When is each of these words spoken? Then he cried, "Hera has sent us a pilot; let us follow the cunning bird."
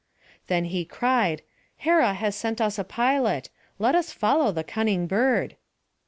Then 0.47 0.65
he 0.65 0.83
cried, 0.83 1.43
"Hera 1.77 2.15
has 2.15 2.35
sent 2.35 2.59
us 2.59 2.79
a 2.79 2.83
pilot; 2.83 3.51
let 3.77 3.93
us 3.93 4.11
follow 4.11 4.51
the 4.51 4.63
cunning 4.63 5.05
bird." 5.05 5.57